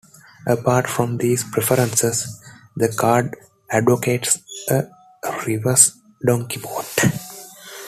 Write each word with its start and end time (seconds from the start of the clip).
Apart 0.47 0.87
from 0.87 1.17
these 1.17 1.43
preferences, 1.43 2.41
the 2.75 2.89
card 2.89 3.35
advocates 3.69 4.39
a 4.67 4.85
reverse 5.45 5.95
Donkey 6.25 6.59
Vote. 6.59 6.99